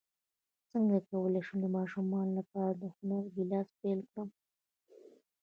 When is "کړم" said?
4.11-4.29